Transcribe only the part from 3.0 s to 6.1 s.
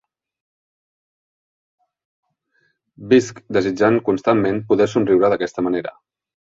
Visc desitjant constantment poder somriure d'aquesta manera.